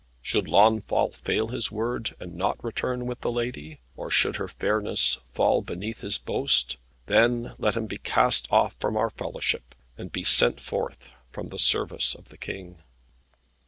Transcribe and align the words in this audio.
Should 0.23 0.47
Launfal 0.47 1.11
fail 1.11 1.49
his 1.49 1.71
word, 1.71 2.15
and 2.19 2.33
not 2.33 2.63
return 2.63 3.05
with 3.05 3.21
the 3.21 3.31
lady, 3.31 3.81
or 3.95 4.09
should 4.09 4.37
her 4.37 4.47
fairness 4.47 5.19
fall 5.29 5.61
beneath 5.61 5.99
his 5.99 6.17
boast, 6.17 6.77
then 7.05 7.53
let 7.59 7.75
him 7.77 7.85
be 7.85 7.99
cast 7.99 8.51
off 8.51 8.73
from 8.79 8.97
our 8.97 9.11
fellowship, 9.11 9.75
and 9.99 10.11
be 10.11 10.23
sent 10.23 10.59
forth 10.59 11.11
from 11.31 11.49
the 11.49 11.59
service 11.59 12.15
of 12.15 12.29
the 12.29 12.37
King." 12.39 12.79